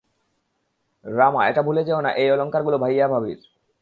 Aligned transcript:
রামা, 1.05 1.41
এটা 1.49 1.61
ভুলে 1.61 1.81
যেও 1.83 1.99
না 2.01 2.11
এই 2.13 2.27
অলংকার 2.31 2.61
গুলো 2.63 2.77
ভাইয়া 2.77 3.07
ভাবির। 3.07 3.39